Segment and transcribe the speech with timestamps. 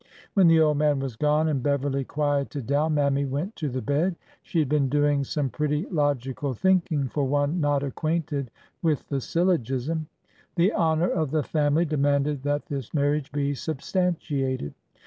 [0.33, 3.25] When the old man was gone and Beverly quieted down, %02 THE CERTIFICATE 303 Mammy
[3.31, 4.15] went to the bed.
[4.41, 8.49] She had been doing some pretty logical thinking for one not acquainted
[8.81, 10.07] with the syllogism.
[10.55, 14.73] The honor of the family demanded that this marriage be substantiated.